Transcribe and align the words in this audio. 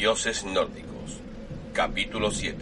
Dioses 0.00 0.46
nórdicos. 0.46 1.20
Capítulo 1.74 2.30
7. 2.30 2.56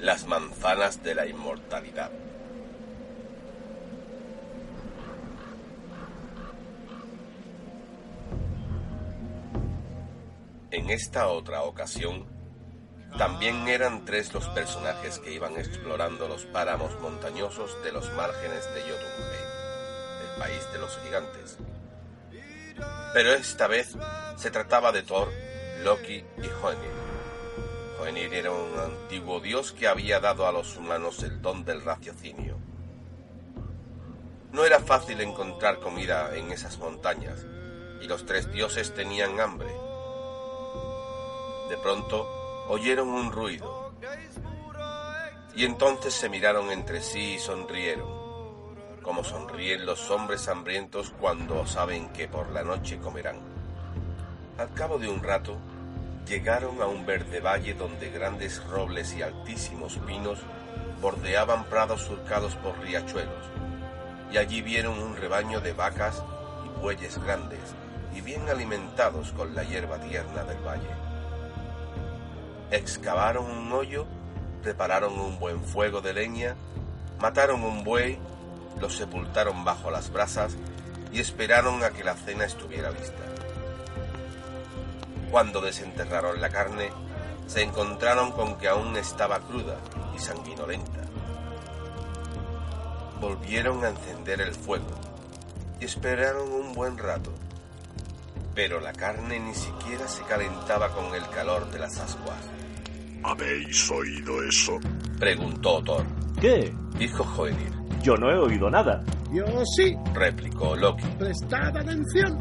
Las 0.00 0.26
manzanas 0.26 1.02
de 1.02 1.14
la 1.14 1.26
inmortalidad. 1.26 2.10
En 10.70 10.88
esta 10.88 11.28
otra 11.28 11.64
ocasión, 11.64 12.24
también 13.18 13.68
eran 13.68 14.06
tres 14.06 14.32
los 14.32 14.48
personajes 14.48 15.18
que 15.18 15.34
iban 15.34 15.58
explorando 15.58 16.28
los 16.28 16.46
páramos 16.46 16.98
montañosos 17.02 17.76
de 17.84 17.92
los 17.92 18.10
márgenes 18.14 18.64
de 18.72 18.80
Jotunheim, 18.80 20.30
el 20.32 20.40
país 20.40 20.72
de 20.72 20.78
los 20.78 20.98
gigantes. 21.00 21.58
Pero 23.12 23.34
esta 23.34 23.66
vez 23.66 23.98
se 24.38 24.50
trataba 24.50 24.92
de 24.92 25.02
Thor, 25.02 25.28
Loki 25.82 26.24
y 26.38 26.46
Hoenir. 26.62 26.90
Hoenir 28.00 28.34
era 28.34 28.50
un 28.50 28.78
antiguo 28.78 29.40
dios 29.40 29.72
que 29.72 29.86
había 29.86 30.20
dado 30.20 30.46
a 30.46 30.52
los 30.52 30.76
humanos 30.76 31.22
el 31.22 31.40
don 31.42 31.64
del 31.64 31.82
raciocinio. 31.82 32.56
No 34.52 34.64
era 34.64 34.80
fácil 34.80 35.20
encontrar 35.20 35.80
comida 35.80 36.34
en 36.36 36.50
esas 36.50 36.78
montañas, 36.78 37.44
y 38.00 38.06
los 38.06 38.24
tres 38.26 38.50
dioses 38.52 38.94
tenían 38.94 39.38
hambre. 39.40 39.68
De 41.68 41.76
pronto 41.78 42.26
oyeron 42.68 43.08
un 43.08 43.32
ruido, 43.32 43.92
y 45.54 45.64
entonces 45.64 46.14
se 46.14 46.28
miraron 46.28 46.70
entre 46.70 47.00
sí 47.00 47.34
y 47.34 47.38
sonrieron, 47.38 48.08
como 49.02 49.24
sonríen 49.24 49.86
los 49.86 50.10
hombres 50.10 50.48
hambrientos 50.48 51.12
cuando 51.20 51.66
saben 51.66 52.08
que 52.12 52.28
por 52.28 52.50
la 52.50 52.62
noche 52.62 52.98
comerán. 52.98 53.55
Al 54.58 54.72
cabo 54.72 54.98
de 54.98 55.06
un 55.06 55.22
rato, 55.22 55.58
llegaron 56.26 56.80
a 56.80 56.86
un 56.86 57.04
verde 57.04 57.40
valle 57.40 57.74
donde 57.74 58.10
grandes 58.10 58.64
robles 58.64 59.14
y 59.14 59.20
altísimos 59.20 59.98
pinos 60.06 60.38
bordeaban 61.02 61.64
prados 61.64 62.00
surcados 62.00 62.54
por 62.56 62.78
riachuelos, 62.78 63.44
y 64.32 64.38
allí 64.38 64.62
vieron 64.62 64.98
un 64.98 65.14
rebaño 65.14 65.60
de 65.60 65.74
vacas 65.74 66.22
y 66.64 66.80
bueyes 66.80 67.22
grandes 67.22 67.60
y 68.14 68.22
bien 68.22 68.48
alimentados 68.48 69.30
con 69.32 69.54
la 69.54 69.62
hierba 69.62 69.98
tierna 69.98 70.42
del 70.44 70.58
valle. 70.66 70.88
Excavaron 72.70 73.44
un 73.44 73.70
hoyo, 73.72 74.06
prepararon 74.62 75.20
un 75.20 75.38
buen 75.38 75.62
fuego 75.62 76.00
de 76.00 76.14
leña, 76.14 76.56
mataron 77.20 77.62
un 77.62 77.84
buey, 77.84 78.18
lo 78.80 78.88
sepultaron 78.88 79.66
bajo 79.66 79.90
las 79.90 80.10
brasas 80.10 80.56
y 81.12 81.20
esperaron 81.20 81.84
a 81.84 81.90
que 81.90 82.04
la 82.04 82.14
cena 82.14 82.46
estuviera 82.46 82.90
lista. 82.90 83.22
Cuando 85.36 85.60
desenterraron 85.60 86.40
la 86.40 86.48
carne, 86.48 86.88
se 87.46 87.60
encontraron 87.60 88.32
con 88.32 88.56
que 88.56 88.68
aún 88.68 88.96
estaba 88.96 89.38
cruda 89.40 89.76
y 90.16 90.18
sanguinolenta. 90.18 91.02
Volvieron 93.20 93.84
a 93.84 93.90
encender 93.90 94.40
el 94.40 94.54
fuego 94.54 94.98
y 95.78 95.84
esperaron 95.84 96.50
un 96.50 96.72
buen 96.72 96.96
rato, 96.96 97.34
pero 98.54 98.80
la 98.80 98.94
carne 98.94 99.38
ni 99.38 99.54
siquiera 99.54 100.08
se 100.08 100.22
calentaba 100.22 100.88
con 100.88 101.14
el 101.14 101.28
calor 101.28 101.70
de 101.70 101.80
las 101.80 101.98
ascuas. 101.98 102.40
¿Habéis 103.22 103.90
oído 103.90 104.42
eso? 104.42 104.78
Preguntó 105.18 105.84
Thor. 105.84 106.06
¿Qué? 106.40 106.74
Dijo 106.96 107.22
Hoenir. 107.36 107.74
Yo 108.00 108.16
no 108.16 108.30
he 108.30 108.38
oído 108.38 108.70
nada. 108.70 109.04
Yo 109.30 109.44
sí. 109.76 109.94
Replicó 110.14 110.74
Loki. 110.74 111.04
Prestad 111.18 111.76
atención. 111.76 112.38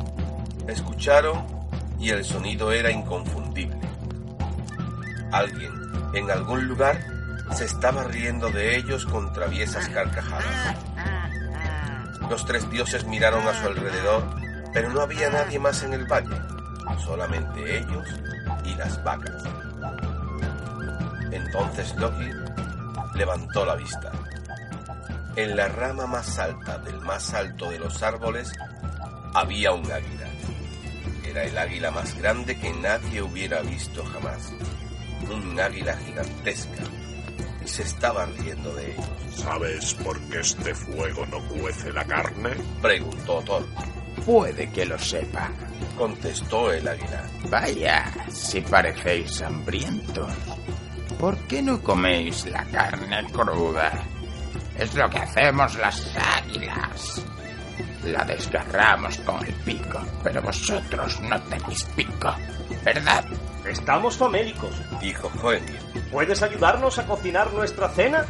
Escucharon 0.65 1.55
y 1.99 2.09
el 2.09 2.23
sonido 2.23 2.71
era 2.71 2.91
inconfundible. 2.91 3.79
Alguien, 5.31 5.71
en 6.13 6.31
algún 6.31 6.67
lugar, 6.67 6.99
se 7.53 7.65
estaba 7.65 8.03
riendo 8.05 8.49
de 8.49 8.77
ellos 8.77 9.05
con 9.05 9.31
traviesas 9.33 9.87
carcajadas. 9.89 10.77
Los 12.29 12.45
tres 12.45 12.69
dioses 12.69 13.05
miraron 13.05 13.47
a 13.47 13.53
su 13.53 13.67
alrededor, 13.67 14.23
pero 14.73 14.89
no 14.89 15.01
había 15.01 15.29
nadie 15.29 15.59
más 15.59 15.83
en 15.83 15.93
el 15.93 16.05
valle, 16.05 16.35
solamente 17.03 17.77
ellos 17.77 18.07
y 18.65 18.73
las 18.75 19.03
vacas. 19.03 19.43
Entonces 21.31 21.95
Loki 21.95 22.29
levantó 23.15 23.65
la 23.65 23.75
vista. 23.75 24.11
En 25.35 25.55
la 25.55 25.67
rama 25.67 26.07
más 26.07 26.39
alta 26.39 26.77
del 26.79 26.99
más 27.01 27.33
alto 27.33 27.69
de 27.69 27.79
los 27.79 28.01
árboles 28.01 28.51
había 29.33 29.73
un 29.73 29.91
águila. 29.91 30.27
Era 31.35 31.43
el 31.43 31.57
águila 31.57 31.91
más 31.91 32.17
grande 32.17 32.57
que 32.57 32.71
nadie 32.71 33.21
hubiera 33.21 33.59
visto 33.59 34.05
jamás. 34.05 34.53
Un 35.29 35.59
águila 35.59 35.93
gigantesca. 35.97 36.83
Y 37.61 37.67
se 37.67 37.83
estaba 37.83 38.25
riendo 38.25 38.73
de 38.73 38.93
ellos. 38.93 39.05
¿Sabes 39.35 39.95
por 39.95 40.17
qué 40.29 40.39
este 40.39 40.73
fuego 40.73 41.25
no 41.25 41.41
cuece 41.49 41.91
la 41.91 42.05
carne? 42.05 42.51
Preguntó 42.81 43.41
Thor. 43.41 43.67
Puede 44.25 44.71
que 44.71 44.85
lo 44.85 44.97
sepa. 44.97 45.51
Contestó 45.97 46.71
el 46.71 46.87
águila. 46.87 47.29
Vaya, 47.49 48.13
si 48.29 48.61
parecéis 48.61 49.41
hambrientos. 49.41 50.31
¿Por 51.19 51.37
qué 51.47 51.61
no 51.61 51.81
coméis 51.81 52.45
la 52.45 52.63
carne 52.63 53.25
cruda? 53.33 53.91
Es 54.79 54.95
lo 54.95 55.09
que 55.09 55.19
hacemos 55.19 55.75
las 55.75 56.15
águilas. 56.15 57.25
La 58.05 58.23
desgarramos 58.23 59.17
con 59.19 59.43
el 59.45 59.53
pico, 59.53 59.99
pero 60.23 60.41
vosotros 60.41 61.19
no 61.21 61.41
tenéis 61.43 61.83
pico, 61.95 62.35
¿verdad? 62.83 63.25
Estamos 63.67 64.15
famélicos. 64.15 64.75
Dijo 65.01 65.31
Hoenir. 65.41 65.79
¿Puedes 66.11 66.43
ayudarnos 66.43 66.99
a 66.99 67.05
cocinar 67.07 67.51
nuestra 67.53 67.89
cena? 67.89 68.25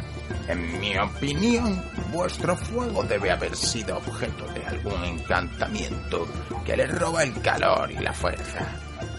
En 0.48 0.80
mi 0.80 0.96
opinión, 0.96 1.82
vuestro 2.10 2.56
fuego 2.56 3.02
debe 3.02 3.30
haber 3.30 3.54
sido 3.54 3.98
objeto 3.98 4.46
de 4.54 4.64
algún 4.64 5.04
encantamiento 5.04 6.26
que 6.64 6.76
le 6.76 6.86
roba 6.86 7.22
el 7.22 7.38
calor 7.42 7.90
y 7.92 7.98
la 7.98 8.14
fuerza. 8.14 8.66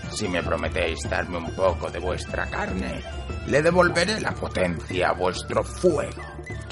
Si 0.09 0.27
me 0.27 0.41
prometéis 0.41 1.07
darme 1.07 1.37
un 1.37 1.51
poco 1.55 1.91
de 1.91 1.99
vuestra 1.99 2.49
carne, 2.49 3.03
le 3.45 3.61
devolveré 3.61 4.19
la 4.19 4.31
potencia 4.31 5.09
a 5.09 5.13
vuestro 5.13 5.63
fuego. 5.63 6.23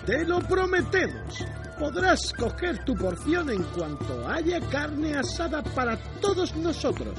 Te 0.05 0.25
lo 0.25 0.39
prometemos. 0.39 1.45
Podrás 1.79 2.31
coger 2.33 2.83
tu 2.85 2.95
porción 2.95 3.49
en 3.49 3.63
cuanto 3.63 4.27
haya 4.27 4.59
carne 4.69 5.17
asada 5.17 5.61
para 5.61 5.97
todos 6.21 6.55
nosotros. 6.55 7.17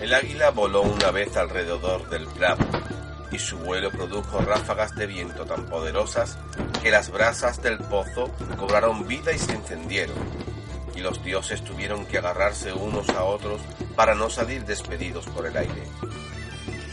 El 0.00 0.14
águila 0.14 0.50
voló 0.50 0.82
una 0.82 1.10
vez 1.10 1.36
alrededor 1.36 2.08
del 2.08 2.26
prado 2.28 2.64
y 3.32 3.38
su 3.38 3.58
vuelo 3.58 3.90
produjo 3.90 4.38
ráfagas 4.40 4.94
de 4.94 5.06
viento 5.06 5.44
tan 5.44 5.66
poderosas 5.66 6.38
que 6.82 6.90
las 6.90 7.10
brasas 7.10 7.60
del 7.62 7.78
pozo 7.78 8.30
cobraron 8.58 9.08
vida 9.08 9.32
y 9.32 9.38
se 9.38 9.52
encendieron, 9.52 10.16
y 10.94 11.00
los 11.00 11.22
dioses 11.24 11.62
tuvieron 11.64 12.06
que 12.06 12.18
agarrarse 12.18 12.72
unos 12.72 13.08
a 13.10 13.24
otros 13.24 13.60
para 13.96 14.14
no 14.14 14.30
salir 14.30 14.64
despedidos 14.64 15.26
por 15.26 15.46
el 15.46 15.56
aire. 15.56 15.82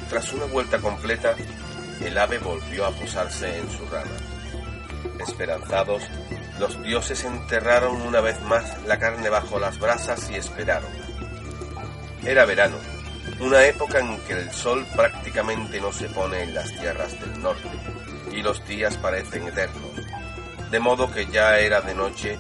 Tras 0.09 0.33
una 0.33 0.45
vuelta 0.45 0.79
completa, 0.79 1.35
el 2.03 2.17
ave 2.17 2.39
volvió 2.39 2.85
a 2.85 2.91
posarse 2.91 3.59
en 3.59 3.69
su 3.69 3.85
rama. 3.85 4.11
Esperanzados, 5.19 6.03
los 6.59 6.81
dioses 6.83 7.23
enterraron 7.23 8.01
una 8.01 8.21
vez 8.21 8.39
más 8.41 8.81
la 8.83 8.99
carne 8.99 9.29
bajo 9.29 9.59
las 9.59 9.79
brasas 9.79 10.29
y 10.29 10.35
esperaron. 10.35 10.91
Era 12.23 12.45
verano, 12.45 12.77
una 13.39 13.65
época 13.65 13.99
en 13.99 14.17
que 14.21 14.33
el 14.33 14.51
sol 14.51 14.85
prácticamente 14.95 15.81
no 15.81 15.91
se 15.91 16.07
pone 16.09 16.43
en 16.43 16.53
las 16.53 16.71
tierras 16.71 17.19
del 17.19 17.41
norte 17.41 17.69
y 18.31 18.41
los 18.41 18.65
días 18.67 18.97
parecen 18.97 19.47
eternos, 19.47 19.91
de 20.71 20.79
modo 20.79 21.11
que 21.11 21.25
ya 21.27 21.59
era 21.59 21.81
de 21.81 21.93
noche, 21.93 22.37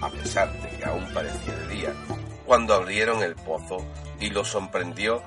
a 0.00 0.08
pesar 0.10 0.52
de 0.52 0.68
que 0.70 0.84
aún 0.84 1.06
parecía 1.12 1.54
de 1.54 1.68
día, 1.68 1.92
cuando 2.46 2.74
abrieron 2.74 3.22
el 3.22 3.34
pozo 3.34 3.78
y 4.20 4.30
los 4.30 4.48
sorprendió 4.48 5.22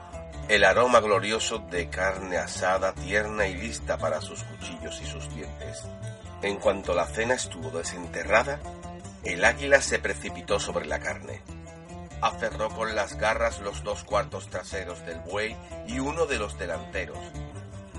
el 0.48 0.64
aroma 0.64 1.00
glorioso 1.00 1.60
de 1.60 1.90
carne 1.90 2.38
asada 2.38 2.94
tierna 2.94 3.48
y 3.48 3.56
lista 3.56 3.98
para 3.98 4.20
sus 4.22 4.44
cuchillos 4.44 5.00
y 5.02 5.06
sus 5.06 5.34
dientes. 5.34 5.86
En 6.44 6.56
cuanto 6.56 6.96
la 6.96 7.06
cena 7.06 7.36
estuvo 7.36 7.70
desenterrada, 7.70 8.60
el 9.24 9.46
águila 9.46 9.80
se 9.80 10.00
precipitó 10.00 10.60
sobre 10.60 10.88
la 10.88 11.00
carne. 11.00 11.44
Aferró 12.20 12.70
con 12.70 12.96
las 12.96 13.16
garras 13.16 13.60
los 13.60 13.84
dos 13.84 14.04
cuartos 14.04 14.48
traseros 14.48 15.06
del 15.06 15.20
buey 15.20 15.56
y 15.88 16.00
uno 16.00 16.26
de 16.26 16.40
los 16.40 16.58
delanteros, 16.58 17.20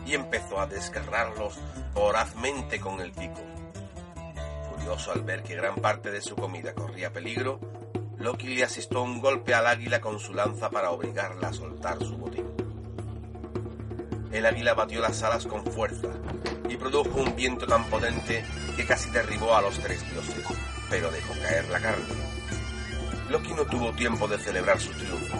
y 0.04 0.14
empezó 0.14 0.58
a 0.58 0.66
desgarrarlos 0.66 1.56
vorazmente 1.94 2.80
con 2.80 3.00
el 3.00 3.12
pico. 3.12 3.40
Furioso 4.70 5.12
al 5.12 5.22
ver 5.22 5.44
que 5.44 5.54
gran 5.54 5.76
parte 5.76 6.10
de 6.10 6.20
su 6.20 6.34
comida 6.34 6.74
corría 6.74 7.12
peligro, 7.12 7.60
Loki 8.18 8.48
le 8.48 8.64
asestó 8.64 9.02
un 9.02 9.20
golpe 9.20 9.54
al 9.54 9.68
águila 9.68 10.00
con 10.00 10.18
su 10.18 10.34
lanza 10.34 10.68
para 10.68 10.90
obligarla 10.90 11.48
a 11.48 11.52
soltar 11.52 11.98
su 12.00 12.16
botín. 12.16 12.50
El 14.32 14.46
águila 14.46 14.74
batió 14.74 15.00
las 15.00 15.22
alas 15.22 15.46
con 15.46 15.64
fuerza 15.64 16.08
y 16.72 16.76
produjo 16.76 17.20
un 17.20 17.36
viento 17.36 17.66
tan 17.66 17.84
potente 17.84 18.44
que 18.76 18.86
casi 18.86 19.10
derribó 19.10 19.54
a 19.54 19.62
los 19.62 19.78
tres 19.78 20.00
dioses, 20.10 20.44
pero 20.88 21.10
dejó 21.10 21.34
caer 21.34 21.69
la 21.69 21.80
carne. 21.80 22.04
Loki 23.28 23.52
no 23.54 23.64
tuvo 23.66 23.92
tiempo 23.92 24.26
de 24.26 24.38
celebrar 24.38 24.80
su 24.80 24.90
triunfo. 24.92 25.38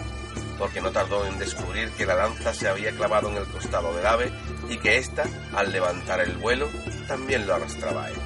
porque 0.59 0.81
no 0.81 0.91
tardó 0.91 1.25
en 1.25 1.39
descubrir 1.39 1.89
que 1.91 2.05
la 2.05 2.13
lanza 2.15 2.53
se 2.53 2.67
había 2.69 2.91
clavado 2.91 3.29
en 3.29 3.37
el 3.37 3.45
costado 3.45 3.93
del 3.95 4.05
ave 4.05 4.31
y 4.69 4.77
que 4.77 4.97
ésta, 4.97 5.23
al 5.55 5.71
levantar 5.71 6.21
el 6.21 6.37
vuelo, 6.37 6.69
también 7.07 7.47
lo 7.47 7.55
arrastraba 7.55 8.05
a 8.05 8.09
él. 8.11 8.17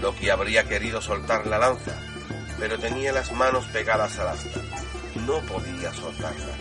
Loki 0.00 0.30
habría 0.30 0.64
querido 0.68 1.02
soltar 1.02 1.46
la 1.46 1.58
lanza, 1.58 1.92
pero 2.58 2.78
tenía 2.78 3.12
las 3.12 3.32
manos 3.32 3.66
pegadas 3.66 4.18
al 4.20 4.28
asta. 4.28 4.60
No 5.26 5.40
podía 5.40 5.92
soltarla. 5.92 6.54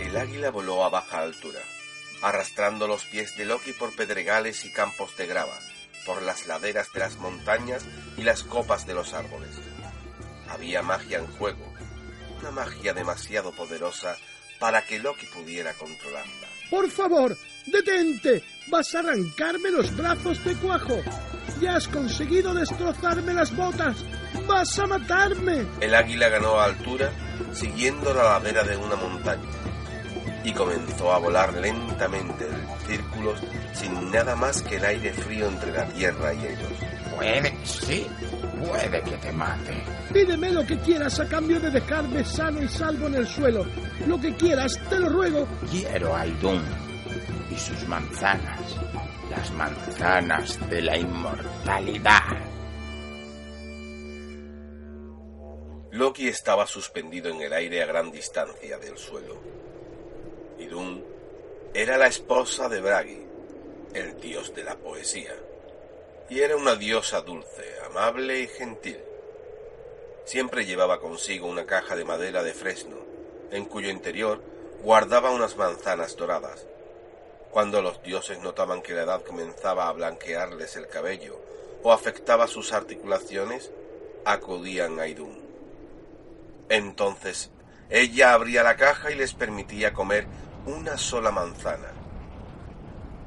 El 0.00 0.16
águila 0.16 0.50
voló 0.50 0.82
a 0.84 0.88
baja 0.88 1.20
altura, 1.20 1.60
arrastrando 2.22 2.86
los 2.86 3.04
pies 3.04 3.36
de 3.36 3.44
Loki 3.44 3.72
por 3.72 3.94
pedregales 3.94 4.64
y 4.64 4.72
campos 4.72 5.16
de 5.16 5.26
grava, 5.26 5.58
por 6.06 6.22
las 6.22 6.46
laderas 6.46 6.92
de 6.92 7.00
las 7.00 7.16
montañas 7.16 7.84
y 8.16 8.22
las 8.22 8.44
copas 8.44 8.86
de 8.86 8.94
los 8.94 9.12
árboles. 9.12 9.50
Había 10.48 10.82
magia 10.82 11.18
en 11.18 11.26
juego, 11.26 11.72
una 12.40 12.50
magia 12.50 12.94
demasiado 12.94 13.52
poderosa 13.52 14.16
para 14.58 14.82
que 14.86 14.98
Loki 14.98 15.26
pudiera 15.26 15.72
controlarla. 15.74 16.48
Por 16.70 16.90
favor, 16.90 17.36
detente. 17.66 18.42
Vas 18.68 18.94
a 18.94 19.00
arrancarme 19.00 19.70
los 19.70 19.94
brazos 19.96 20.42
de 20.44 20.54
cuajo. 20.56 21.02
Ya 21.60 21.76
has 21.76 21.88
conseguido 21.88 22.54
destrozarme 22.54 23.34
las 23.34 23.54
botas. 23.54 23.96
Vas 24.46 24.78
a 24.78 24.86
matarme. 24.86 25.66
El 25.80 25.94
águila 25.94 26.28
ganó 26.28 26.60
altura 26.60 27.12
siguiendo 27.52 28.14
la 28.14 28.24
ladera 28.24 28.62
de 28.62 28.76
una 28.76 28.96
montaña 28.96 29.61
y 30.44 30.52
comenzó 30.52 31.12
a 31.12 31.18
volar 31.18 31.54
lentamente 31.54 32.46
en 32.46 32.86
círculos 32.86 33.40
sin 33.72 34.10
nada 34.10 34.34
más 34.36 34.62
que 34.62 34.76
el 34.76 34.84
aire 34.84 35.12
frío 35.12 35.48
entre 35.48 35.72
la 35.72 35.86
tierra 35.86 36.34
y 36.34 36.46
ellos. 36.46 36.72
Puede 37.14 37.56
sí, 37.64 38.06
puede 38.60 39.02
que 39.02 39.16
te 39.18 39.32
mate. 39.32 39.82
Pídeme 40.12 40.50
lo 40.50 40.66
que 40.66 40.78
quieras 40.78 41.20
a 41.20 41.28
cambio 41.28 41.60
de 41.60 41.70
dejarme 41.70 42.24
sano 42.24 42.62
y 42.62 42.68
salvo 42.68 43.06
en 43.06 43.14
el 43.14 43.26
suelo. 43.26 43.64
Lo 44.06 44.20
que 44.20 44.34
quieras, 44.34 44.78
te 44.88 44.98
lo 44.98 45.08
ruego. 45.08 45.46
Quiero 45.70 46.14
a 46.14 46.26
Idun 46.26 46.62
y 47.50 47.56
sus 47.56 47.86
manzanas, 47.86 48.76
las 49.30 49.50
manzanas 49.52 50.70
de 50.70 50.82
la 50.82 50.96
inmortalidad. 50.96 52.52
Loki 55.92 56.26
estaba 56.26 56.66
suspendido 56.66 57.30
en 57.30 57.42
el 57.42 57.52
aire 57.52 57.82
a 57.82 57.86
gran 57.86 58.10
distancia 58.10 58.78
del 58.78 58.96
suelo. 58.96 59.38
Idun 60.72 61.04
era 61.74 61.98
la 61.98 62.06
esposa 62.06 62.66
de 62.70 62.80
Bragi, 62.80 63.26
el 63.92 64.18
dios 64.22 64.54
de 64.54 64.64
la 64.64 64.74
poesía, 64.74 65.34
y 66.30 66.40
era 66.40 66.56
una 66.56 66.76
diosa 66.76 67.20
dulce, 67.20 67.74
amable 67.84 68.40
y 68.40 68.46
gentil. 68.46 68.96
Siempre 70.24 70.64
llevaba 70.64 70.98
consigo 70.98 71.46
una 71.46 71.66
caja 71.66 71.94
de 71.94 72.06
madera 72.06 72.42
de 72.42 72.54
fresno, 72.54 72.96
en 73.50 73.66
cuyo 73.66 73.90
interior 73.90 74.40
guardaba 74.82 75.30
unas 75.30 75.58
manzanas 75.58 76.16
doradas. 76.16 76.66
Cuando 77.50 77.82
los 77.82 78.02
dioses 78.02 78.40
notaban 78.40 78.80
que 78.80 78.94
la 78.94 79.02
edad 79.02 79.22
comenzaba 79.22 79.88
a 79.88 79.92
blanquearles 79.92 80.76
el 80.76 80.88
cabello 80.88 81.38
o 81.82 81.92
afectaba 81.92 82.46
sus 82.46 82.72
articulaciones, 82.72 83.70
acudían 84.24 84.98
a 85.00 85.06
Idun. 85.06 85.38
Entonces 86.70 87.50
ella 87.90 88.32
abría 88.32 88.62
la 88.62 88.76
caja 88.76 89.10
y 89.10 89.16
les 89.16 89.34
permitía 89.34 89.92
comer 89.92 90.26
una 90.66 90.96
sola 90.96 91.30
manzana. 91.30 91.88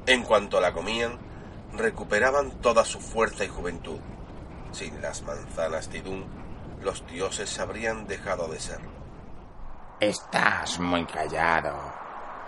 En 0.06 0.22
cuanto 0.22 0.60
la 0.60 0.72
comían, 0.72 1.18
recuperaban 1.72 2.50
toda 2.60 2.84
su 2.84 3.00
fuerza 3.00 3.44
y 3.44 3.48
juventud. 3.48 3.98
Sin 4.72 5.00
las 5.00 5.22
manzanas 5.22 5.90
de 5.90 5.98
Idun, 5.98 6.24
los 6.82 7.06
dioses 7.06 7.58
habrían 7.58 8.06
dejado 8.06 8.48
de 8.48 8.60
serlo. 8.60 8.90
Estás 10.00 10.78
muy 10.78 11.04
callado. 11.06 11.74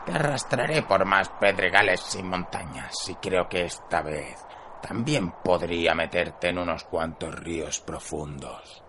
Te 0.07 0.13
arrastraré 0.13 0.83
por 0.83 1.05
más 1.05 1.29
pedregales 1.41 2.15
y 2.15 2.23
montañas 2.23 2.95
y 3.09 3.15
creo 3.17 3.49
que 3.49 3.65
esta 3.65 4.03
vez 4.03 4.39
también 4.81 5.33
podría 5.43 5.95
meterte 5.95 6.49
en 6.49 6.59
unos 6.59 6.85
cuantos 6.85 7.35
ríos 7.35 7.81
profundos. 7.81 8.83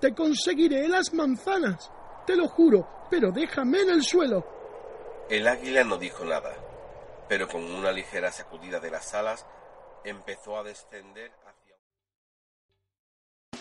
Te 0.00 0.14
conseguiré 0.14 0.88
las 0.88 1.12
manzanas. 1.12 1.90
Te 2.30 2.36
lo 2.36 2.46
juro, 2.46 2.86
pero 3.10 3.32
déjame 3.32 3.80
en 3.80 3.90
el 3.90 4.04
suelo. 4.04 4.46
El 5.28 5.48
águila 5.48 5.82
no 5.82 5.96
dijo 5.96 6.24
nada, 6.24 6.54
pero 7.28 7.48
con 7.48 7.60
una 7.64 7.90
ligera 7.90 8.30
sacudida 8.30 8.78
de 8.78 8.88
las 8.88 9.12
alas 9.14 9.44
empezó 10.04 10.56
a 10.56 10.62
descender 10.62 11.32
hacia... 11.44 11.74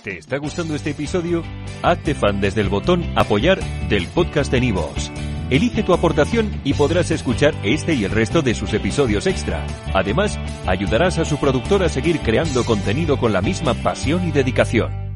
¿Te 0.04 0.20
está 0.20 0.38
gustando 0.38 0.76
este 0.76 0.92
episodio? 0.92 1.44
Hazte 1.82 2.14
fan 2.14 2.40
desde 2.42 2.62
el 2.62 2.70
botón 2.70 3.04
Apoyar 3.18 3.60
del 3.90 4.08
podcast 4.10 4.52
de 4.52 4.62
Nivos. 4.62 5.12
Elige 5.50 5.82
tu 5.82 5.96
aportación 5.96 6.62
y 6.64 6.76
podrás 6.76 7.10
escuchar 7.10 7.56
este 7.64 7.96
y 7.96 8.04
el 8.04 8.12
resto 8.12 8.44
de 8.44 8.54
sus 8.54 8.72
episodios 8.76 9.26
extra. 9.26 9.66
Además, 9.96 10.38
ayudarás 10.68 11.18
a 11.18 11.26
su 11.26 11.40
productor 11.40 11.82
a 11.82 11.90
seguir 11.90 12.20
creando 12.20 12.64
contenido 12.64 13.18
con 13.18 13.34
la 13.34 13.42
misma 13.42 13.74
pasión 13.74 14.28
y 14.28 14.32
dedicación. 14.32 15.09